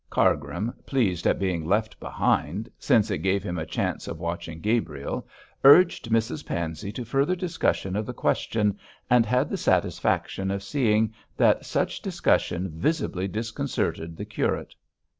Cargrim, 0.09 0.73
pleased 0.87 1.27
at 1.27 1.37
being 1.37 1.63
left 1.63 1.99
behind, 1.99 2.71
since 2.79 3.11
it 3.11 3.19
gave 3.19 3.43
him 3.43 3.59
a 3.59 3.67
chance 3.67 4.07
of 4.07 4.17
watching 4.19 4.59
Gabriel, 4.59 5.27
urged 5.63 6.09
Mrs 6.09 6.43
Pansey 6.43 6.91
to 6.91 7.05
further 7.05 7.35
discussion 7.35 7.95
of 7.95 8.07
the 8.07 8.11
question, 8.15 8.79
and 9.11 9.27
had 9.27 9.47
the 9.47 9.57
satisfaction 9.57 10.49
of 10.49 10.63
seeing 10.63 11.13
that 11.37 11.65
such 11.67 12.01
discussion 12.01 12.71
visibly 12.73 13.27
disconcerted 13.27 14.17
the 14.17 14.25
curate. 14.25 14.73